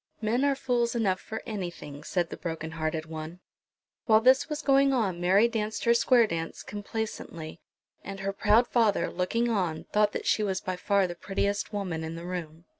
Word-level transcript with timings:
"Men 0.19 0.43
are 0.43 0.55
fools 0.55 0.95
enough 0.95 1.21
for 1.21 1.43
anything," 1.45 2.03
said 2.03 2.31
the 2.31 2.35
broken 2.35 2.71
hearted 2.71 3.05
one. 3.05 3.39
While 4.07 4.19
this 4.21 4.49
was 4.49 4.63
going 4.63 4.93
on 4.93 5.21
Mary 5.21 5.47
danced 5.47 5.83
her 5.83 5.93
square 5.93 6.25
dance 6.25 6.63
complaisantly; 6.63 7.61
and 8.03 8.21
her 8.21 8.33
proud 8.33 8.67
father, 8.67 9.11
looking 9.11 9.47
on, 9.47 9.83
thought 9.93 10.11
that 10.13 10.25
she 10.25 10.41
was 10.41 10.59
by 10.59 10.75
far 10.75 11.05
the 11.05 11.13
prettiest 11.13 11.71
woman 11.71 12.03
in 12.03 12.15
the 12.15 12.25
room. 12.25 12.65